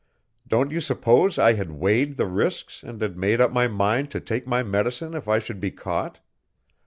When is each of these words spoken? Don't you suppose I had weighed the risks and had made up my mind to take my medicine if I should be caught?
Don't 0.47 0.71
you 0.71 0.79
suppose 0.79 1.37
I 1.37 1.53
had 1.53 1.73
weighed 1.73 2.17
the 2.17 2.25
risks 2.25 2.81
and 2.81 2.99
had 3.03 3.15
made 3.15 3.39
up 3.39 3.51
my 3.51 3.67
mind 3.67 4.09
to 4.09 4.19
take 4.19 4.47
my 4.47 4.63
medicine 4.63 5.13
if 5.13 5.27
I 5.27 5.37
should 5.37 5.59
be 5.59 5.69
caught? 5.69 6.21